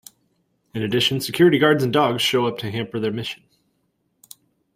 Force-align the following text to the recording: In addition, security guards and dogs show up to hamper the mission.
In 0.73 0.81
addition, 0.81 1.21
security 1.21 1.59
guards 1.59 1.83
and 1.83 1.93
dogs 1.93 2.23
show 2.23 2.47
up 2.47 2.57
to 2.57 2.71
hamper 2.71 2.99
the 2.99 3.11
mission. 3.11 3.43